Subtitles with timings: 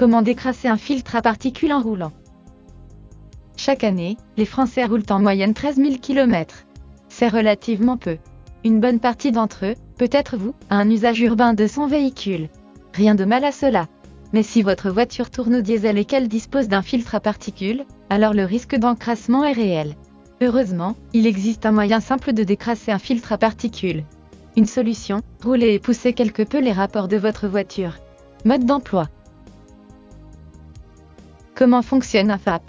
[0.00, 2.12] Comment décrasser un filtre à particules en roulant
[3.58, 6.64] Chaque année, les Français roulent en moyenne 13 000 km.
[7.10, 8.16] C'est relativement peu.
[8.64, 12.48] Une bonne partie d'entre eux, peut-être vous, a un usage urbain de son véhicule.
[12.94, 13.88] Rien de mal à cela.
[14.32, 18.32] Mais si votre voiture tourne au diesel et qu'elle dispose d'un filtre à particules, alors
[18.32, 19.96] le risque d'encrassement est réel.
[20.40, 24.04] Heureusement, il existe un moyen simple de décrasser un filtre à particules.
[24.56, 27.98] Une solution, rouler et pousser quelque peu les rapports de votre voiture.
[28.46, 29.10] Mode d'emploi.
[31.60, 32.62] Comment fonctionne un FAP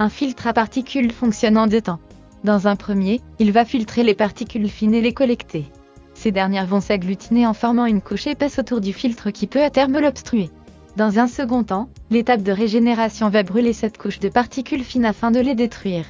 [0.00, 2.00] Un filtre à particules fonctionne en deux temps.
[2.42, 5.66] Dans un premier, il va filtrer les particules fines et les collecter.
[6.14, 9.70] Ces dernières vont s'agglutiner en formant une couche épaisse autour du filtre qui peut à
[9.70, 10.50] terme l'obstruer.
[10.96, 15.30] Dans un second temps, l'étape de régénération va brûler cette couche de particules fines afin
[15.30, 16.06] de les détruire.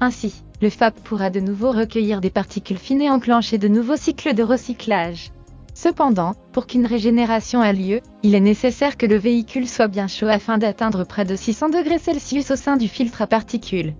[0.00, 4.34] Ainsi, le FAP pourra de nouveau recueillir des particules fines et enclencher de nouveaux cycles
[4.34, 5.30] de recyclage.
[5.82, 10.28] Cependant, pour qu'une régénération ait lieu, il est nécessaire que le véhicule soit bien chaud
[10.28, 13.94] afin d'atteindre près de 600 degrés au sein du filtre à particules.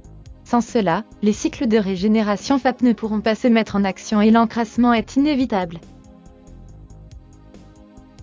[0.44, 4.30] Sans cela, les cycles de régénération FAP ne pourront pas se mettre en action et
[4.30, 5.80] l'encrassement est inévitable.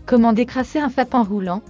[0.05, 1.61] Comment décrasser un FAP en roulant?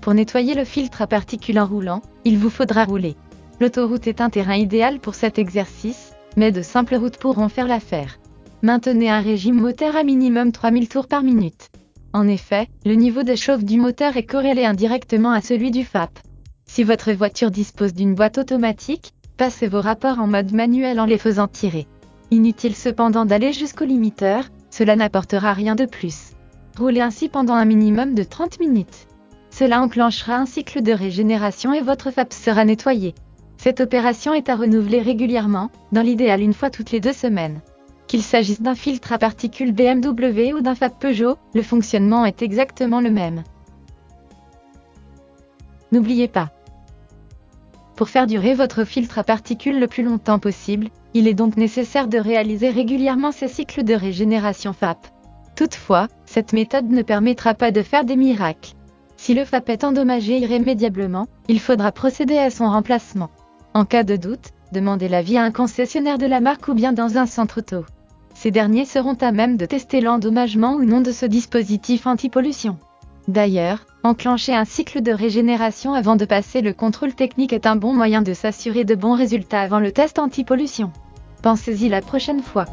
[0.00, 3.14] Pour nettoyer le filtre à particules en roulant, il vous faudra rouler.
[3.60, 8.18] L'autoroute est un terrain idéal pour cet exercice, mais de simples routes pourront faire l'affaire.
[8.64, 11.68] Maintenez un régime moteur à minimum 3000 tours par minute.
[12.14, 16.18] En effet, le niveau de chauffe du moteur est corrélé indirectement à celui du FAP.
[16.64, 21.18] Si votre voiture dispose d'une boîte automatique, passez vos rapports en mode manuel en les
[21.18, 21.86] faisant tirer.
[22.30, 26.30] Inutile cependant d'aller jusqu'au limiteur, cela n'apportera rien de plus.
[26.78, 29.08] Roulez ainsi pendant un minimum de 30 minutes.
[29.50, 33.14] Cela enclenchera un cycle de régénération et votre FAP sera nettoyé.
[33.58, 37.60] Cette opération est à renouveler régulièrement, dans l'idéal une fois toutes les deux semaines.
[38.14, 43.00] Qu'il s'agisse d'un filtre à particules BMW ou d'un FAP Peugeot, le fonctionnement est exactement
[43.00, 43.42] le même.
[45.90, 46.52] N'oubliez pas.
[47.96, 52.06] Pour faire durer votre filtre à particules le plus longtemps possible, il est donc nécessaire
[52.06, 55.08] de réaliser régulièrement ces cycles de régénération FAP.
[55.56, 58.74] Toutefois, cette méthode ne permettra pas de faire des miracles.
[59.16, 63.30] Si le FAP est endommagé irrémédiablement, il faudra procéder à son remplacement.
[63.74, 67.18] En cas de doute, demandez l'avis à un concessionnaire de la marque ou bien dans
[67.18, 67.84] un centre auto.
[68.44, 72.76] Ces derniers seront à même de tester l'endommagement ou non de ce dispositif anti-pollution.
[73.26, 77.94] D'ailleurs, enclencher un cycle de régénération avant de passer le contrôle technique est un bon
[77.94, 80.92] moyen de s'assurer de bons résultats avant le test anti-pollution.
[81.40, 82.66] Pensez-y la prochaine fois.